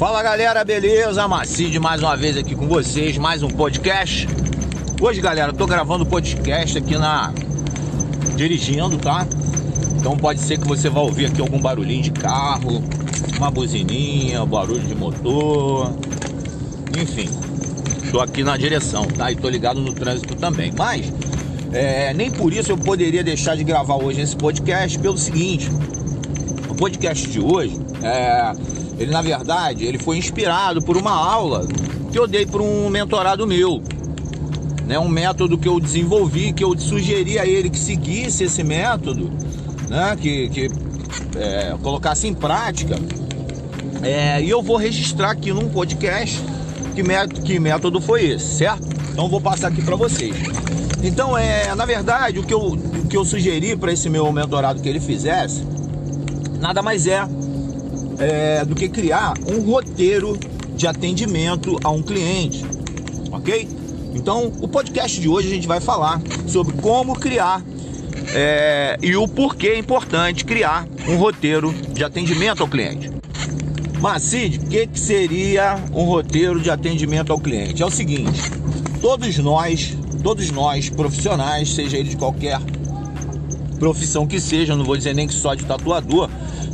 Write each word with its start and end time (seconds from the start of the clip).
Fala 0.00 0.22
galera, 0.22 0.64
beleza? 0.64 1.28
Macide 1.28 1.78
mais 1.78 2.02
uma 2.02 2.16
vez 2.16 2.34
aqui 2.34 2.54
com 2.54 2.66
vocês, 2.66 3.18
mais 3.18 3.42
um 3.42 3.48
podcast. 3.48 4.26
Hoje, 4.98 5.20
galera, 5.20 5.52
eu 5.52 5.54
tô 5.54 5.66
gravando 5.66 6.06
podcast 6.06 6.78
aqui 6.78 6.96
na. 6.96 7.34
dirigindo, 8.34 8.96
tá? 8.96 9.26
Então 9.98 10.16
pode 10.16 10.40
ser 10.40 10.58
que 10.58 10.66
você 10.66 10.88
vá 10.88 11.00
ouvir 11.00 11.26
aqui 11.26 11.42
algum 11.42 11.60
barulhinho 11.60 12.02
de 12.02 12.12
carro, 12.12 12.82
uma 13.36 13.50
buzininha, 13.50 14.42
barulho 14.46 14.80
de 14.80 14.94
motor, 14.94 15.92
enfim. 16.98 17.28
Estou 18.02 18.22
aqui 18.22 18.42
na 18.42 18.56
direção, 18.56 19.04
tá? 19.04 19.30
E 19.30 19.36
tô 19.36 19.50
ligado 19.50 19.80
no 19.80 19.92
trânsito 19.92 20.34
também. 20.34 20.72
Mas 20.74 21.12
é, 21.74 22.14
nem 22.14 22.30
por 22.30 22.54
isso 22.54 22.72
eu 22.72 22.78
poderia 22.78 23.22
deixar 23.22 23.54
de 23.54 23.64
gravar 23.64 23.96
hoje 23.96 24.22
esse 24.22 24.34
podcast 24.34 24.98
pelo 24.98 25.18
seguinte. 25.18 25.70
O 26.70 26.74
podcast 26.74 27.28
de 27.28 27.38
hoje, 27.38 27.78
é, 28.02 28.52
ele 29.00 29.10
na 29.10 29.22
verdade, 29.22 29.86
ele 29.86 29.98
foi 29.98 30.18
inspirado 30.18 30.82
por 30.82 30.94
uma 30.94 31.10
aula 31.10 31.66
que 32.12 32.18
eu 32.18 32.26
dei 32.26 32.44
para 32.44 32.62
um 32.62 32.90
mentorado 32.90 33.46
meu. 33.46 33.82
Né, 34.86 34.98
um 34.98 35.08
método 35.08 35.56
que 35.56 35.68
eu 35.68 35.80
desenvolvi, 35.80 36.52
que 36.52 36.62
eu 36.62 36.76
sugeri 36.78 37.38
a 37.38 37.46
ele 37.46 37.70
que 37.70 37.78
seguisse 37.78 38.44
esse 38.44 38.62
método, 38.62 39.30
né, 39.88 40.16
que, 40.20 40.48
que 40.48 40.70
é, 41.38 41.76
colocasse 41.80 42.26
em 42.26 42.34
prática. 42.34 42.96
É, 44.02 44.42
e 44.42 44.50
eu 44.50 44.60
vou 44.60 44.76
registrar 44.76 45.30
aqui 45.30 45.52
num 45.52 45.68
podcast 45.68 46.42
que 46.94 47.02
método, 47.02 47.42
que 47.42 47.58
método 47.58 48.00
foi 48.00 48.26
esse, 48.26 48.56
certo? 48.56 48.86
Então 49.12 49.28
vou 49.28 49.40
passar 49.40 49.68
aqui 49.68 49.80
para 49.80 49.96
vocês. 49.96 50.34
Então, 51.02 51.38
é, 51.38 51.74
na 51.74 51.86
verdade, 51.86 52.38
o 52.38 52.42
que 52.42 52.52
eu, 52.52 52.60
o 52.60 53.06
que 53.06 53.16
eu 53.16 53.24
sugeri 53.24 53.76
para 53.76 53.92
esse 53.92 54.10
meu 54.10 54.30
mentorado 54.32 54.82
que 54.82 54.88
ele 54.88 55.00
fizesse, 55.00 55.64
nada 56.58 56.82
mais 56.82 57.06
é, 57.06 57.26
é 58.20 58.64
do 58.64 58.74
que 58.74 58.88
criar 58.88 59.34
um 59.46 59.60
roteiro 59.62 60.38
de 60.76 60.86
atendimento 60.86 61.78
a 61.82 61.90
um 61.90 62.02
cliente, 62.02 62.64
ok? 63.32 63.68
Então, 64.14 64.52
o 64.60 64.68
podcast 64.68 65.20
de 65.20 65.28
hoje 65.28 65.48
a 65.48 65.54
gente 65.54 65.66
vai 65.66 65.80
falar 65.80 66.20
sobre 66.46 66.74
como 66.74 67.14
criar 67.14 67.62
é, 68.34 68.98
e 69.02 69.16
o 69.16 69.26
porquê 69.26 69.68
é 69.68 69.78
importante 69.78 70.44
criar 70.44 70.86
um 71.08 71.16
roteiro 71.16 71.72
de 71.92 72.04
atendimento 72.04 72.62
ao 72.62 72.68
cliente. 72.68 73.10
Mas, 74.00 74.22
Cid, 74.22 74.58
o 74.58 74.68
que, 74.68 74.86
que 74.86 75.00
seria 75.00 75.76
um 75.92 76.04
roteiro 76.04 76.60
de 76.60 76.70
atendimento 76.70 77.32
ao 77.32 77.40
cliente? 77.40 77.82
É 77.82 77.86
o 77.86 77.90
seguinte: 77.90 78.40
todos 79.00 79.36
nós 79.38 79.96
todos 80.20 80.50
nós 80.50 80.88
profissionais, 80.88 81.72
seja 81.72 81.96
ele 81.96 82.10
de 82.10 82.16
qualquer 82.16 82.60
profissão 83.78 84.26
que 84.26 84.38
seja, 84.38 84.76
não 84.76 84.84
vou 84.84 84.96
dizer 84.96 85.14
nem 85.14 85.26
que 85.26 85.32
só 85.34 85.54
de 85.54 85.64
tatuador, 85.64 86.28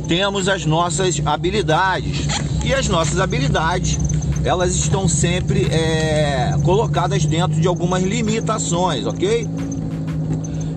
temos 0.07 0.47
as 0.47 0.65
nossas 0.65 1.21
habilidades. 1.25 2.25
E 2.65 2.73
as 2.73 2.87
nossas 2.87 3.19
habilidades, 3.19 3.97
elas 4.43 4.75
estão 4.75 5.07
sempre 5.07 5.65
é, 5.65 6.55
colocadas 6.63 7.25
dentro 7.25 7.59
de 7.59 7.67
algumas 7.67 8.03
limitações, 8.03 9.05
ok? 9.05 9.47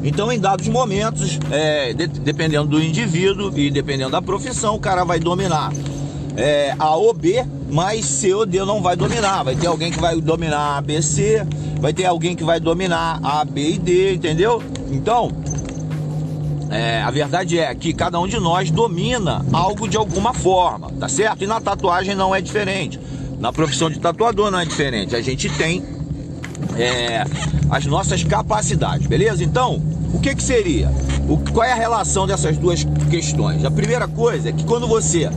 Então, 0.03 0.33
em 0.33 0.39
dados 0.39 0.67
momentos, 0.69 1.39
é, 1.51 1.93
de, 1.93 2.07
dependendo 2.07 2.69
do 2.69 2.83
indivíduo 2.83 3.57
e 3.59 3.71
dependendo 3.71 4.11
da 4.11 4.23
profissão, 4.23 4.75
o 4.75 4.81
cara 4.81 5.05
vai 5.05 5.19
dominar 5.19 5.73
é, 6.37 6.75
A 6.79 6.97
ou 6.97 7.13
B, 7.13 7.45
mas 7.71 8.05
C 8.07 8.33
ou 8.33 8.47
D 8.47 8.65
não 8.65 8.81
vai 8.81 8.97
dominar. 8.97 9.43
Vai 9.43 9.55
ter 9.57 9.67
alguém 9.67 9.91
que 9.91 10.01
vai 10.01 10.19
dominar 10.21 10.79
A, 10.79 10.81
B, 10.81 11.03
C, 11.03 11.47
vai 11.81 11.93
ter 11.93 12.07
alguém 12.07 12.35
que 12.35 12.45
vai 12.45 12.59
dominar 12.59 13.21
A, 13.23 13.45
B 13.45 13.73
e 13.73 13.79
D, 13.79 14.15
entendeu? 14.15 14.63
Então, 14.91 15.31
é, 16.71 17.03
a 17.03 17.11
verdade 17.11 17.59
é 17.59 17.75
que 17.75 17.93
cada 17.93 18.21
um 18.21 18.29
de 18.29 18.39
nós 18.39 18.71
domina 18.71 19.45
algo 19.53 19.89
de 19.89 19.97
alguma 19.97 20.33
forma, 20.33 20.91
tá 20.93 21.09
certo? 21.09 21.43
E 21.43 21.47
na 21.47 21.61
tatuagem 21.61 22.15
não 22.15 22.35
é 22.35 22.41
diferente. 22.41 22.99
Na 23.41 23.53
profissão 23.53 23.91
de 23.91 23.99
tatuador 23.99 24.51
não 24.51 24.61
é 24.61 24.65
diferente. 24.65 25.17
A 25.17 25.21
gente 25.21 25.49
tem 25.51 25.83
é, 26.77 27.25
as 27.69 27.87
nossas 27.87 28.23
capacidades, 28.23 29.07
beleza? 29.07 29.43
Então, 29.43 29.83
o 30.15 30.21
que 30.21 30.35
que 30.35 30.43
seria? 30.43 30.91
O, 31.29 31.39
qual 31.53 31.65
é 31.65 31.73
a 31.73 31.77
relação 31.77 32.27
dessas 32.27 32.57
duas 32.57 32.87
questões? 33.11 33.65
A 33.65 33.71
primeira 33.71 34.07
coisa 34.07 34.51
é 34.51 34.53
que 34.53 34.65
quando 34.65 34.87
você 34.87 35.29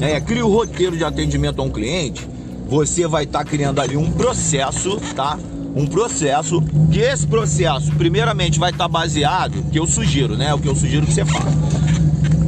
é, 0.00 0.20
cria 0.20 0.44
o 0.44 0.52
roteiro 0.52 0.96
de 0.96 1.04
atendimento 1.04 1.60
a 1.60 1.64
um 1.64 1.70
cliente, 1.70 2.28
você 2.68 3.06
vai 3.06 3.24
estar 3.24 3.40
tá 3.40 3.44
criando 3.44 3.80
ali 3.80 3.96
um 3.96 4.10
processo, 4.10 5.00
tá? 5.16 5.38
Um 5.74 5.86
processo, 5.86 6.62
que 6.90 6.98
esse 6.98 7.26
processo, 7.26 7.92
primeiramente, 7.92 8.58
vai 8.58 8.70
estar 8.70 8.88
baseado, 8.88 9.62
que 9.70 9.78
eu 9.78 9.86
sugiro, 9.86 10.36
né? 10.36 10.52
O 10.52 10.58
que 10.58 10.68
eu 10.68 10.74
sugiro 10.74 11.06
que 11.06 11.12
você 11.12 11.24
faça. 11.24 11.56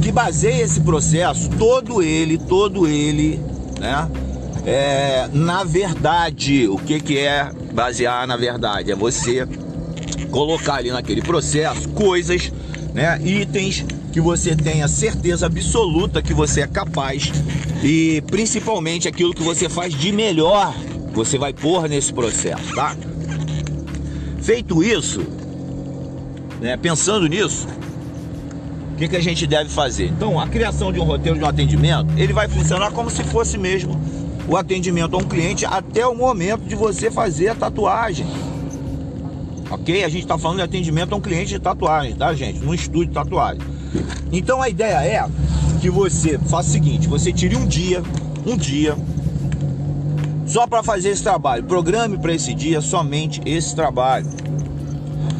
Que 0.01 0.11
baseie 0.11 0.61
esse 0.61 0.81
processo, 0.81 1.49
todo 1.51 2.01
ele, 2.01 2.37
todo 2.37 2.87
ele, 2.87 3.39
né? 3.79 4.09
É, 4.65 5.29
na 5.33 5.63
verdade, 5.63 6.67
o 6.67 6.77
que, 6.77 6.99
que 6.99 7.17
é 7.17 7.51
basear 7.73 8.25
na 8.27 8.37
verdade? 8.37 8.91
É 8.91 8.95
você 8.95 9.47
colocar 10.31 10.75
ali 10.75 10.91
naquele 10.91 11.21
processo 11.21 11.89
coisas, 11.89 12.51
né? 12.93 13.19
Itens 13.23 13.85
que 14.11 14.21
você 14.21 14.55
tenha 14.55 14.87
certeza 14.87 15.47
absoluta 15.47 16.21
que 16.21 16.33
você 16.33 16.61
é 16.61 16.67
capaz 16.67 17.31
e 17.83 18.21
principalmente 18.27 19.07
aquilo 19.07 19.33
que 19.33 19.41
você 19.41 19.67
faz 19.67 19.93
de 19.93 20.11
melhor 20.11 20.73
você 21.13 21.37
vai 21.37 21.53
pôr 21.53 21.87
nesse 21.87 22.11
processo, 22.11 22.73
tá? 22.73 22.95
Feito 24.43 24.83
isso, 24.83 25.25
né, 26.59 26.75
pensando 26.75 27.25
nisso, 27.27 27.65
o 28.91 28.95
que, 28.97 29.07
que 29.07 29.15
a 29.15 29.21
gente 29.21 29.47
deve 29.47 29.69
fazer? 29.69 30.07
Então, 30.07 30.37
a 30.37 30.45
criação 30.45 30.91
de 30.91 30.99
um 30.99 31.05
roteiro 31.05 31.37
de 31.37 31.45
um 31.45 31.47
atendimento, 31.47 32.13
ele 32.17 32.33
vai 32.33 32.49
funcionar 32.49 32.91
como 32.91 33.09
se 33.09 33.23
fosse 33.23 33.57
mesmo 33.57 33.97
o 34.45 34.57
atendimento 34.57 35.15
a 35.15 35.19
um 35.19 35.23
cliente 35.23 35.65
até 35.65 36.05
o 36.05 36.13
momento 36.13 36.63
de 36.67 36.75
você 36.75 37.09
fazer 37.09 37.47
a 37.47 37.55
tatuagem. 37.55 38.27
Ok? 39.71 40.03
A 40.03 40.09
gente 40.09 40.23
está 40.23 40.37
falando 40.37 40.57
de 40.57 40.63
atendimento 40.63 41.13
a 41.13 41.15
um 41.15 41.21
cliente 41.21 41.53
de 41.53 41.59
tatuagem, 41.59 42.13
tá, 42.13 42.33
gente? 42.33 42.59
Num 42.59 42.73
estúdio 42.73 43.07
de 43.07 43.13
tatuagem. 43.13 43.61
Então, 44.29 44.61
a 44.61 44.67
ideia 44.67 45.05
é 45.05 45.25
que 45.79 45.89
você 45.89 46.37
faça 46.37 46.67
o 46.67 46.71
seguinte: 46.73 47.07
você 47.07 47.31
tire 47.31 47.55
um 47.55 47.65
dia, 47.65 48.03
um 48.45 48.57
dia, 48.57 48.97
só 50.45 50.67
para 50.67 50.83
fazer 50.83 51.09
esse 51.09 51.23
trabalho. 51.23 51.63
Programe 51.63 52.17
para 52.17 52.33
esse 52.33 52.53
dia 52.53 52.81
somente 52.81 53.41
esse 53.45 53.75
trabalho. 53.75 54.27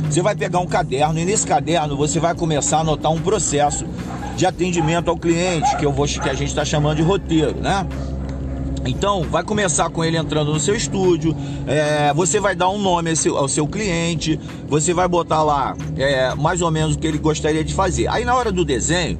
Você 0.09 0.21
vai 0.21 0.35
pegar 0.35 0.59
um 0.59 0.67
caderno 0.67 1.19
e 1.19 1.25
nesse 1.25 1.45
caderno 1.45 1.97
você 1.97 2.19
vai 2.19 2.35
começar 2.35 2.77
a 2.77 2.81
anotar 2.81 3.11
um 3.11 3.19
processo 3.19 3.85
de 4.35 4.45
atendimento 4.45 5.09
ao 5.09 5.17
cliente, 5.17 5.75
que 5.77 5.85
eu 5.85 5.91
vou 5.91 6.05
que 6.05 6.29
a 6.29 6.33
gente 6.33 6.49
está 6.49 6.65
chamando 6.65 6.97
de 6.97 7.03
roteiro, 7.03 7.59
né? 7.59 7.85
Então, 8.85 9.23
vai 9.23 9.43
começar 9.43 9.89
com 9.89 10.03
ele 10.03 10.17
entrando 10.17 10.51
no 10.51 10.59
seu 10.59 10.75
estúdio, 10.75 11.35
é, 11.65 12.13
você 12.13 12.39
vai 12.39 12.53
dar 12.53 12.69
um 12.69 12.77
nome 12.77 13.11
ao 13.11 13.15
seu, 13.15 13.37
ao 13.37 13.47
seu 13.47 13.65
cliente, 13.65 14.39
você 14.67 14.93
vai 14.93 15.07
botar 15.07 15.41
lá 15.41 15.75
é, 15.95 16.35
mais 16.35 16.61
ou 16.61 16.69
menos 16.69 16.95
o 16.95 16.99
que 16.99 17.07
ele 17.07 17.17
gostaria 17.17 17.63
de 17.63 17.73
fazer. 17.73 18.07
Aí 18.09 18.25
na 18.25 18.35
hora 18.35 18.51
do 18.51 18.65
desenho, 18.65 19.17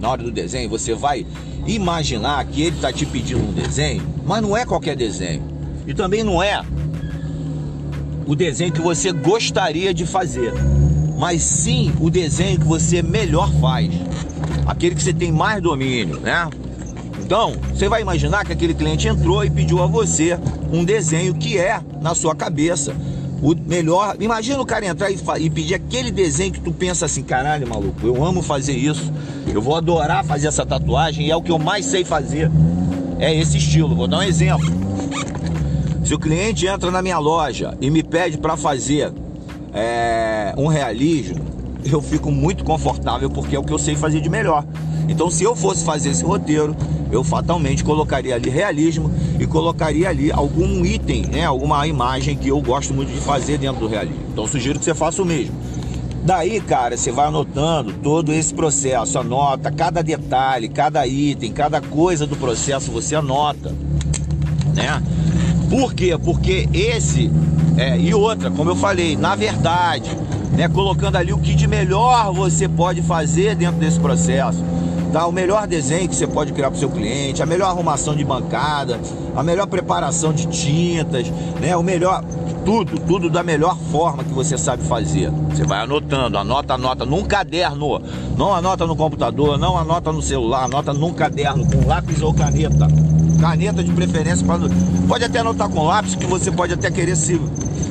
na 0.00 0.10
hora 0.10 0.22
do 0.22 0.30
desenho, 0.30 0.68
você 0.68 0.94
vai 0.94 1.26
imaginar 1.66 2.44
que 2.46 2.62
ele 2.62 2.76
está 2.76 2.92
te 2.92 3.06
pedindo 3.06 3.40
um 3.40 3.52
desenho, 3.52 4.02
mas 4.24 4.42
não 4.42 4.56
é 4.56 4.64
qualquer 4.64 4.96
desenho. 4.96 5.42
E 5.86 5.94
também 5.94 6.22
não 6.22 6.42
é 6.42 6.62
o 8.26 8.34
desenho 8.36 8.72
que 8.72 8.80
você 8.80 9.12
gostaria 9.12 9.92
de 9.92 10.06
fazer, 10.06 10.52
mas 11.18 11.42
sim 11.42 11.92
o 12.00 12.10
desenho 12.10 12.58
que 12.58 12.66
você 12.66 13.02
melhor 13.02 13.50
faz, 13.60 13.90
aquele 14.66 14.94
que 14.94 15.02
você 15.02 15.12
tem 15.12 15.32
mais 15.32 15.62
domínio, 15.62 16.20
né? 16.20 16.48
Então, 17.24 17.54
você 17.72 17.88
vai 17.88 18.02
imaginar 18.02 18.44
que 18.44 18.52
aquele 18.52 18.74
cliente 18.74 19.08
entrou 19.08 19.44
e 19.44 19.50
pediu 19.50 19.82
a 19.82 19.86
você 19.86 20.38
um 20.72 20.84
desenho 20.84 21.34
que 21.34 21.58
é 21.58 21.80
na 22.00 22.14
sua 22.14 22.34
cabeça 22.34 22.94
o 23.42 23.56
melhor. 23.56 24.16
Imagina 24.20 24.60
o 24.60 24.64
cara 24.64 24.86
entrar 24.86 25.10
e, 25.10 25.18
e, 25.40 25.50
pedir 25.50 25.74
aquele 25.74 26.12
desenho 26.12 26.52
que 26.52 26.60
tu 26.60 26.70
pensa 26.70 27.06
assim, 27.06 27.24
caralho, 27.24 27.66
maluco, 27.66 28.06
eu 28.06 28.24
amo 28.24 28.40
fazer 28.40 28.74
isso, 28.74 29.12
eu 29.52 29.60
vou 29.60 29.74
adorar 29.74 30.24
fazer 30.24 30.46
essa 30.46 30.64
tatuagem 30.64 31.26
e 31.26 31.30
é 31.30 31.36
o 31.36 31.42
que 31.42 31.50
eu 31.50 31.58
mais 31.58 31.84
sei 31.84 32.04
fazer. 32.04 32.48
É 33.18 33.34
esse 33.34 33.58
estilo. 33.58 33.94
Vou 33.94 34.06
dar 34.06 34.18
um 34.18 34.22
exemplo. 34.22 34.66
Se 36.04 36.14
o 36.14 36.18
cliente 36.18 36.66
entra 36.66 36.90
na 36.90 37.02
minha 37.02 37.18
loja 37.18 37.76
e 37.80 37.90
me 37.90 38.02
pede 38.02 38.38
para 38.38 38.56
fazer 38.56 39.12
é, 39.72 40.54
um 40.56 40.66
realismo, 40.66 41.38
eu 41.84 42.00
fico 42.00 42.30
muito 42.30 42.64
confortável 42.64 43.28
porque 43.28 43.56
é 43.56 43.58
o 43.58 43.64
que 43.64 43.72
eu 43.72 43.78
sei 43.78 43.96
fazer 43.96 44.20
de 44.20 44.28
melhor. 44.28 44.64
Então, 45.08 45.30
se 45.30 45.42
eu 45.42 45.54
fosse 45.56 45.84
fazer 45.84 46.10
esse 46.10 46.24
roteiro, 46.24 46.76
eu 47.10 47.22
fatalmente 47.22 47.84
colocaria 47.84 48.34
ali 48.34 48.48
realismo 48.48 49.10
e 49.42 49.46
colocaria 49.46 50.08
ali 50.08 50.30
algum 50.30 50.84
item, 50.84 51.26
né, 51.26 51.44
alguma 51.44 51.86
imagem 51.86 52.36
que 52.36 52.48
eu 52.48 52.60
gosto 52.60 52.94
muito 52.94 53.12
de 53.12 53.18
fazer 53.18 53.58
dentro 53.58 53.80
do 53.80 53.88
realismo. 53.88 54.20
Então, 54.32 54.46
sugiro 54.46 54.78
que 54.78 54.84
você 54.84 54.94
faça 54.94 55.20
o 55.20 55.24
mesmo. 55.24 55.54
Daí, 56.24 56.60
cara, 56.60 56.96
você 56.96 57.10
vai 57.10 57.26
anotando 57.26 57.92
todo 57.94 58.32
esse 58.32 58.54
processo, 58.54 59.18
anota 59.18 59.72
cada 59.72 60.02
detalhe, 60.02 60.68
cada 60.68 61.04
item, 61.04 61.50
cada 61.52 61.80
coisa 61.80 62.26
do 62.26 62.36
processo 62.36 62.92
você 62.92 63.16
anota, 63.16 63.74
né? 64.74 65.02
Por 65.68 65.92
quê? 65.92 66.16
Porque 66.16 66.68
esse 66.72 67.28
é, 67.76 67.98
e 67.98 68.14
outra, 68.14 68.50
como 68.50 68.70
eu 68.70 68.76
falei, 68.76 69.16
na 69.16 69.34
verdade, 69.34 70.10
né, 70.52 70.68
colocando 70.68 71.16
ali 71.16 71.32
o 71.32 71.38
que 71.38 71.54
de 71.54 71.66
melhor 71.66 72.32
você 72.32 72.68
pode 72.68 73.02
fazer 73.02 73.56
dentro 73.56 73.80
desse 73.80 73.98
processo. 73.98 74.62
Tá? 75.12 75.26
O 75.26 75.32
melhor 75.32 75.66
desenho 75.66 76.08
que 76.08 76.16
você 76.16 76.26
pode 76.26 76.52
criar 76.52 76.70
para 76.70 76.76
o 76.76 76.80
seu 76.80 76.90
cliente, 76.90 77.42
a 77.42 77.46
melhor 77.46 77.68
arrumação 77.68 78.16
de 78.16 78.24
bancada, 78.24 78.98
a 79.36 79.42
melhor 79.42 79.66
preparação 79.66 80.32
de 80.32 80.46
tintas, 80.46 81.28
né? 81.60 81.76
O 81.76 81.82
melhor 81.82 82.24
tudo, 82.64 82.98
tudo 82.98 83.28
da 83.28 83.42
melhor 83.42 83.76
forma 83.90 84.24
que 84.24 84.32
você 84.32 84.56
sabe 84.56 84.82
fazer. 84.84 85.30
Você 85.50 85.64
vai 85.64 85.80
anotando, 85.80 86.38
anota, 86.38 86.74
anota 86.74 87.04
num 87.04 87.24
caderno. 87.24 88.00
Não 88.36 88.54
anota 88.54 88.86
no 88.86 88.96
computador, 88.96 89.58
não 89.58 89.76
anota 89.76 90.10
no 90.10 90.22
celular, 90.22 90.64
anota 90.64 90.92
num 90.92 91.12
caderno 91.12 91.66
com 91.66 91.86
lápis 91.86 92.22
ou 92.22 92.32
caneta. 92.32 92.88
Caneta 93.40 93.82
de 93.82 93.92
preferência 93.92 94.46
para 94.46 94.60
pode 95.08 95.24
até 95.24 95.40
anotar 95.40 95.68
com 95.68 95.84
lápis 95.84 96.14
que 96.14 96.26
você 96.26 96.50
pode 96.50 96.72
até 96.72 96.90
querer 96.90 97.16
se 97.16 97.36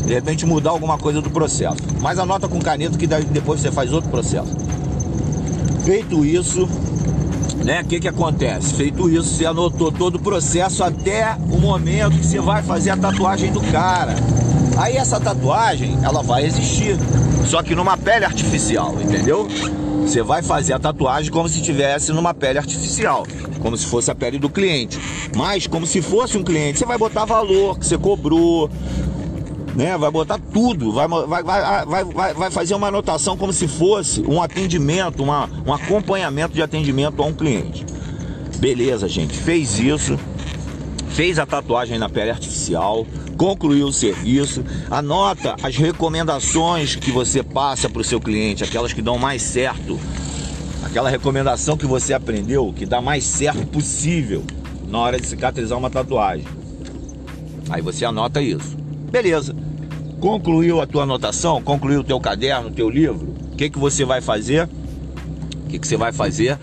de 0.06 0.13
repente 0.13 0.45
mudar 0.45 0.71
alguma 0.71 0.97
coisa 0.97 1.21
do 1.21 1.29
processo. 1.29 1.77
Mas 2.01 2.18
anota 2.18 2.47
com 2.47 2.59
caneta 2.59 2.97
que 2.97 3.06
depois 3.06 3.59
você 3.59 3.71
faz 3.71 3.91
outro 3.91 4.09
processo. 4.09 4.56
Feito 5.83 6.25
isso, 6.25 6.69
né? 7.63 7.81
O 7.81 7.86
que 7.86 8.00
que 8.00 8.08
acontece? 8.08 8.74
Feito 8.74 9.10
isso, 9.10 9.36
você 9.36 9.46
anotou 9.46 9.92
todo 9.92 10.16
o 10.16 10.19
processo 10.19 10.84
até 10.84 11.36
o 11.52 11.60
momento 11.60 12.18
que 12.18 12.25
você 12.25 12.40
vai 12.40 12.62
fazer 12.63 12.92
a 12.92 12.98
tatuagem 12.98 13.52
do 13.52 13.62
cara. 13.72 14.16
Aí 14.78 14.98
essa 14.98 15.19
tatuagem, 15.19 15.98
ela 16.04 16.22
vai 16.24 16.46
existir, 16.46 16.98
só 17.46 17.62
que 17.62 17.75
numa 17.75 17.98
pele 17.98 18.25
artificial, 18.25 18.96
entendeu? 19.02 19.48
Você 20.02 20.24
vai 20.24 20.42
fazer 20.42 20.74
a 20.74 20.80
tatuagem 20.80 21.31
como 21.31 21.48
se 21.48 21.60
estivesse 21.60 22.12
numa 22.12 22.34
pele 22.34 22.58
artificial, 22.58 23.25
como 23.60 23.78
se 23.78 23.86
fosse 23.86 24.10
a 24.10 24.16
pele 24.16 24.40
do 24.40 24.50
cliente. 24.50 25.00
Mas 25.36 25.68
como 25.68 25.86
se 25.86 26.02
fosse 26.02 26.38
um 26.38 26.44
cliente, 26.44 26.80
você 26.80 26.86
vai 26.86 26.98
botar 26.98 27.25
valor 27.25 27.78
que 27.78 27.86
você 27.86 27.98
cobrou, 27.98 28.69
né? 29.75 29.97
Vai 29.97 30.12
botar 30.12 30.39
tudo, 30.39 30.91
vai, 30.91 31.07
vai, 31.07 31.44
vai, 31.44 32.03
vai, 32.03 32.33
vai 32.33 32.51
fazer 32.51 32.75
uma 32.75 32.88
anotação 32.88 33.38
como 33.38 33.53
se 33.53 33.68
fosse 33.68 34.21
um 34.21 34.41
atendimento, 34.41 35.23
uma, 35.23 35.50
um 35.65 35.73
acompanhamento 35.73 36.53
de 36.53 36.62
atendimento 36.62 37.21
a 37.21 37.25
um 37.25 37.33
cliente. 37.33 37.85
Beleza, 38.57 39.07
gente, 39.07 39.33
fez 39.33 39.79
isso, 39.79 40.19
fez 41.09 41.39
a 41.39 41.45
tatuagem 41.45 41.97
na 41.97 42.09
pele 42.09 42.31
artificial, 42.31 43.06
concluiu 43.38 43.88
o 43.88 43.94
serviço, 43.94 44.63
anota 44.89 45.56
as 45.63 45.75
recomendações 45.75 46.95
que 46.95 47.12
você 47.12 47.41
passa 47.41 47.89
para 47.89 48.01
o 48.01 48.03
seu 48.03 48.19
cliente, 48.19 48.63
aquelas 48.63 48.94
que 48.94 49.01
dão 49.01 49.18
mais 49.18 49.41
certo, 49.41 50.00
aquela 50.83 51.09
recomendação 51.09 51.75
que 51.75 51.85
você 51.85 52.13
aprendeu, 52.13 52.73
que 52.75 52.85
dá 52.85 53.01
mais 53.01 53.23
certo 53.23 53.65
possível 53.65 54.44
na 54.88 55.00
hora 55.00 55.19
de 55.19 55.25
cicatrizar 55.25 55.77
uma 55.77 55.89
tatuagem. 55.89 56.45
Aí 57.69 57.81
você 57.81 58.03
anota 58.03 58.41
isso. 58.41 58.81
Beleza. 59.12 59.56
Concluiu 60.19 60.80
a 60.80 60.88
tua 60.88 61.04
anotação, 61.04 61.62
concluiu 61.62 62.00
o 62.00 62.04
teu 62.04 62.19
caderno, 62.19 62.69
o 62.69 62.72
teu 62.72 62.90
livro. 62.90 63.36
O 63.52 63.56
que, 63.56 63.69
que 63.69 63.78
você 63.78 64.06
vai 64.06 64.22
fazer? 64.22 64.69
O 65.66 65.69
que, 65.69 65.78
que 65.80 65.88
você 65.88 65.98
vai 65.98 66.12
fazer? 66.12 66.58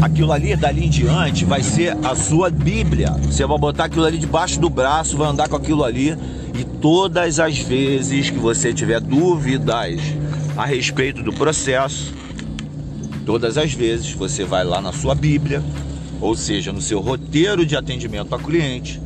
aquilo 0.00 0.32
ali, 0.32 0.54
dali 0.54 0.86
em 0.86 0.88
diante, 0.88 1.44
vai 1.44 1.62
ser 1.62 1.96
a 2.04 2.14
sua 2.14 2.50
Bíblia. 2.50 3.10
Você 3.22 3.44
vai 3.44 3.58
botar 3.58 3.84
aquilo 3.84 4.04
ali 4.04 4.18
debaixo 4.18 4.60
do 4.60 4.70
braço, 4.70 5.16
vai 5.16 5.28
andar 5.28 5.48
com 5.48 5.56
aquilo 5.56 5.84
ali. 5.84 6.16
E 6.58 6.64
todas 6.80 7.38
as 7.38 7.58
vezes 7.58 8.30
que 8.30 8.38
você 8.38 8.72
tiver 8.72 9.00
dúvidas 9.00 10.00
a 10.56 10.64
respeito 10.64 11.22
do 11.22 11.32
processo, 11.32 12.12
todas 13.26 13.58
as 13.58 13.72
vezes 13.72 14.12
você 14.12 14.44
vai 14.44 14.64
lá 14.64 14.80
na 14.80 14.92
sua 14.92 15.14
Bíblia, 15.14 15.62
ou 16.20 16.34
seja, 16.34 16.72
no 16.72 16.80
seu 16.80 17.00
roteiro 17.00 17.64
de 17.64 17.76
atendimento 17.76 18.34
a 18.34 18.38
cliente, 18.38 19.00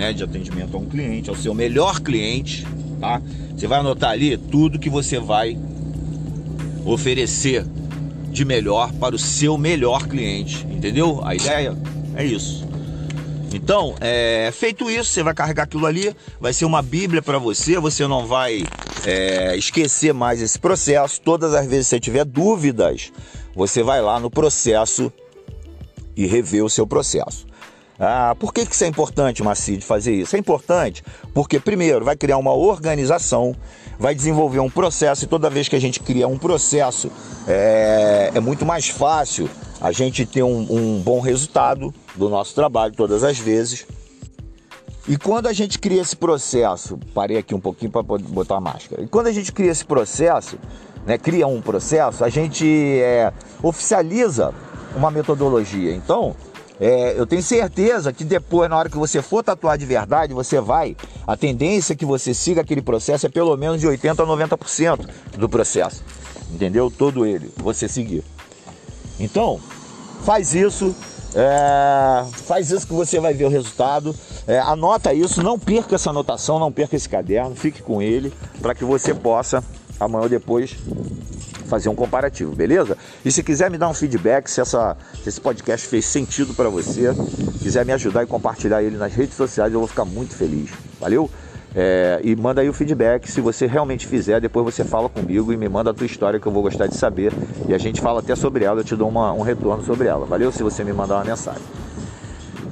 né, 0.00 0.14
de 0.14 0.24
atendimento 0.24 0.74
a 0.74 0.80
um 0.80 0.86
cliente, 0.86 1.28
ao 1.28 1.36
seu 1.36 1.52
melhor 1.52 2.00
cliente, 2.00 2.66
tá? 2.98 3.20
Você 3.54 3.66
vai 3.66 3.80
anotar 3.80 4.12
ali 4.12 4.34
tudo 4.34 4.78
que 4.78 4.88
você 4.88 5.20
vai 5.20 5.58
oferecer 6.86 7.66
de 8.30 8.42
melhor 8.42 8.90
para 8.94 9.14
o 9.14 9.18
seu 9.18 9.58
melhor 9.58 10.08
cliente, 10.08 10.66
entendeu? 10.70 11.20
A 11.22 11.34
ideia 11.34 11.76
é 12.16 12.24
isso. 12.24 12.66
Então, 13.52 13.94
é, 14.00 14.50
feito 14.54 14.90
isso, 14.90 15.10
você 15.10 15.22
vai 15.22 15.34
carregar 15.34 15.64
aquilo 15.64 15.84
ali, 15.84 16.16
vai 16.40 16.54
ser 16.54 16.64
uma 16.64 16.80
Bíblia 16.80 17.20
para 17.20 17.36
você, 17.36 17.78
você 17.78 18.06
não 18.06 18.26
vai 18.26 18.64
é, 19.04 19.54
esquecer 19.54 20.14
mais 20.14 20.40
esse 20.40 20.58
processo. 20.58 21.20
Todas 21.20 21.52
as 21.52 21.66
vezes 21.66 21.88
que 21.88 21.90
você 21.90 22.00
tiver 22.00 22.24
dúvidas, 22.24 23.12
você 23.54 23.82
vai 23.82 24.00
lá 24.00 24.18
no 24.18 24.30
processo 24.30 25.12
e 26.16 26.26
rever 26.26 26.64
o 26.64 26.70
seu 26.70 26.86
processo. 26.86 27.49
Ah, 28.02 28.34
por 28.38 28.54
que, 28.54 28.64
que 28.64 28.74
isso 28.74 28.82
é 28.82 28.86
importante, 28.86 29.42
Macide, 29.42 29.84
fazer 29.84 30.14
isso? 30.14 30.34
É 30.34 30.38
importante 30.38 31.04
porque, 31.34 31.60
primeiro, 31.60 32.02
vai 32.02 32.16
criar 32.16 32.38
uma 32.38 32.54
organização, 32.54 33.54
vai 33.98 34.14
desenvolver 34.14 34.58
um 34.58 34.70
processo, 34.70 35.24
e 35.24 35.28
toda 35.28 35.50
vez 35.50 35.68
que 35.68 35.76
a 35.76 35.80
gente 35.80 36.00
cria 36.00 36.26
um 36.26 36.38
processo, 36.38 37.12
é, 37.46 38.30
é 38.34 38.40
muito 38.40 38.64
mais 38.64 38.88
fácil 38.88 39.50
a 39.82 39.92
gente 39.92 40.24
ter 40.24 40.42
um, 40.42 40.66
um 40.70 41.02
bom 41.02 41.20
resultado 41.20 41.92
do 42.14 42.30
nosso 42.30 42.54
trabalho 42.54 42.94
todas 42.94 43.22
as 43.22 43.38
vezes. 43.38 43.86
E 45.06 45.18
quando 45.18 45.46
a 45.46 45.52
gente 45.52 45.78
cria 45.78 46.00
esse 46.00 46.16
processo, 46.16 46.98
parei 47.12 47.36
aqui 47.36 47.54
um 47.54 47.60
pouquinho 47.60 47.90
para 47.90 48.02
botar 48.02 48.56
a 48.56 48.60
máscara. 48.60 49.02
E 49.02 49.08
quando 49.08 49.26
a 49.26 49.32
gente 49.32 49.52
cria 49.52 49.70
esse 49.70 49.84
processo, 49.84 50.58
né, 51.06 51.18
cria 51.18 51.46
um 51.46 51.60
processo, 51.60 52.24
a 52.24 52.30
gente 52.30 52.66
é, 52.66 53.30
oficializa 53.62 54.54
uma 54.96 55.10
metodologia. 55.10 55.94
Então, 55.94 56.34
é, 56.80 57.14
eu 57.18 57.26
tenho 57.26 57.42
certeza 57.42 58.10
que 58.10 58.24
depois, 58.24 58.70
na 58.70 58.78
hora 58.78 58.88
que 58.88 58.96
você 58.96 59.20
for 59.20 59.44
tatuar 59.44 59.76
de 59.76 59.84
verdade, 59.84 60.32
você 60.32 60.58
vai. 60.60 60.96
A 61.26 61.36
tendência 61.36 61.94
que 61.94 62.06
você 62.06 62.32
siga 62.32 62.62
aquele 62.62 62.80
processo 62.80 63.26
é 63.26 63.28
pelo 63.28 63.54
menos 63.54 63.78
de 63.78 63.86
80% 63.86 64.20
a 64.20 64.56
90% 64.56 65.06
do 65.36 65.46
processo. 65.46 66.02
Entendeu? 66.50 66.90
Todo 66.90 67.26
ele, 67.26 67.52
você 67.58 67.86
seguir. 67.86 68.24
Então, 69.18 69.60
faz 70.24 70.54
isso. 70.54 70.96
É, 71.34 72.24
faz 72.46 72.70
isso 72.70 72.86
que 72.86 72.94
você 72.94 73.20
vai 73.20 73.34
ver 73.34 73.44
o 73.44 73.50
resultado. 73.50 74.16
É, 74.46 74.58
anota 74.58 75.12
isso, 75.12 75.42
não 75.42 75.58
perca 75.58 75.96
essa 75.96 76.08
anotação, 76.08 76.58
não 76.58 76.72
perca 76.72 76.96
esse 76.96 77.08
caderno, 77.08 77.54
fique 77.54 77.82
com 77.82 78.00
ele 78.00 78.32
para 78.60 78.74
que 78.74 78.84
você 78.84 79.14
possa 79.14 79.62
amanhã 80.00 80.22
ou 80.22 80.28
depois 80.28 80.74
fazer 81.70 81.88
um 81.88 81.94
comparativo, 81.94 82.54
beleza? 82.54 82.98
E 83.24 83.30
se 83.32 83.42
quiser 83.42 83.70
me 83.70 83.78
dar 83.78 83.88
um 83.88 83.94
feedback, 83.94 84.48
se, 84.48 84.60
essa, 84.60 84.96
se 85.22 85.28
esse 85.28 85.40
podcast 85.40 85.86
fez 85.86 86.04
sentido 86.04 86.52
para 86.52 86.68
você, 86.68 87.14
quiser 87.62 87.86
me 87.86 87.92
ajudar 87.92 88.24
e 88.24 88.26
compartilhar 88.26 88.82
ele 88.82 88.96
nas 88.96 89.14
redes 89.14 89.36
sociais, 89.36 89.72
eu 89.72 89.78
vou 89.78 89.88
ficar 89.88 90.04
muito 90.04 90.34
feliz. 90.34 90.70
Valeu? 91.00 91.30
É, 91.74 92.20
e 92.24 92.34
manda 92.34 92.60
aí 92.60 92.68
o 92.68 92.72
feedback. 92.72 93.30
Se 93.30 93.40
você 93.40 93.66
realmente 93.66 94.06
fizer, 94.06 94.40
depois 94.40 94.64
você 94.64 94.84
fala 94.84 95.08
comigo 95.08 95.52
e 95.52 95.56
me 95.56 95.68
manda 95.68 95.90
a 95.90 95.94
tua 95.94 96.06
história 96.06 96.40
que 96.40 96.46
eu 96.46 96.52
vou 96.52 96.62
gostar 96.62 96.86
de 96.86 96.96
saber. 96.96 97.32
E 97.68 97.72
a 97.72 97.78
gente 97.78 98.00
fala 98.00 98.20
até 98.20 98.34
sobre 98.34 98.64
ela, 98.64 98.80
eu 98.80 98.84
te 98.84 98.96
dou 98.96 99.08
uma, 99.08 99.32
um 99.32 99.42
retorno 99.42 99.84
sobre 99.84 100.08
ela. 100.08 100.26
Valeu? 100.26 100.50
Se 100.50 100.62
você 100.62 100.82
me 100.82 100.92
mandar 100.92 101.16
uma 101.16 101.24
mensagem. 101.24 101.62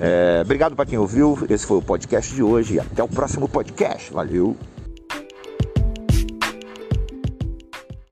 É, 0.00 0.42
obrigado 0.44 0.76
para 0.76 0.86
quem 0.86 0.98
ouviu. 0.98 1.38
Esse 1.48 1.66
foi 1.66 1.78
o 1.78 1.82
podcast 1.82 2.34
de 2.34 2.42
hoje 2.42 2.74
e 2.74 2.80
até 2.80 3.02
o 3.02 3.08
próximo 3.08 3.48
podcast. 3.48 4.12
Valeu! 4.12 4.56